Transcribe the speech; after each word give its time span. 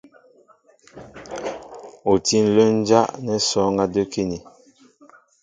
U 2.11 2.13
tí 2.25 2.37
ǹlə́ 2.45 2.69
ǹjá' 2.77 3.11
nɛ́ 3.25 3.37
sɔ́ɔ́ŋ 3.47 3.75
á 3.83 3.85
də́kíní. 3.93 4.37